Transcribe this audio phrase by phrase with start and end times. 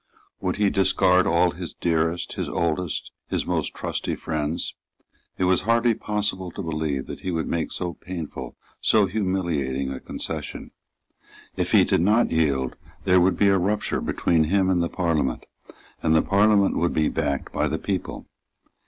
[0.39, 4.73] Would he discard all his dearest, his oldest, his most trusty friends?
[5.37, 9.99] It was hardly possible to believe that he would make so painful, so humiliating a
[9.99, 10.71] concession.
[11.55, 15.45] If he did not yield, there would be a rupture between him and the Parliament;
[16.01, 18.25] and the Parliament would be backed by the people.